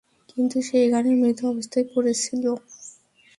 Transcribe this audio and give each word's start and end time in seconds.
কিন্তু 0.29 0.57
সে 0.59 0.77
সেখানে 0.81 1.09
মৃত 1.19 1.39
অবস্থায় 1.51 1.85
পড়ে 1.93 2.13
ছিল। 2.23 2.43